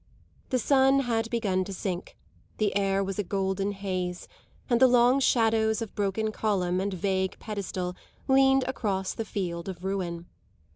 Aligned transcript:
The 0.49 0.57
sun 0.57 1.01
had 1.01 1.29
begun 1.29 1.63
to 1.65 1.71
sink, 1.71 2.17
the 2.57 2.75
air 2.75 3.03
was 3.03 3.19
a 3.19 3.23
golden 3.23 3.71
haze, 3.71 4.27
and 4.67 4.79
the 4.79 4.87
long 4.87 5.19
shadows 5.19 5.79
of 5.79 5.93
broken 5.93 6.31
column 6.31 6.81
and 6.81 6.91
vague 6.91 7.37
pedestal 7.37 7.95
leaned 8.27 8.63
across 8.63 9.13
the 9.13 9.25
field 9.25 9.69
of 9.69 9.83
ruin. 9.83 10.25